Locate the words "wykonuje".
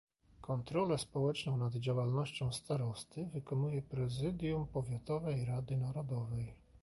3.25-3.81